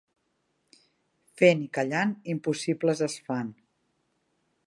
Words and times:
Fent 1.41 1.61
i 1.65 1.67
callant 1.77 2.15
impossibles 2.35 3.05
es 3.09 3.19
fan. 3.29 3.55